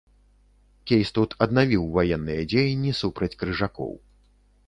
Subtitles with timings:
[0.91, 3.93] Кейстут аднавіў ваенныя дзеянні супраць крыжакоў.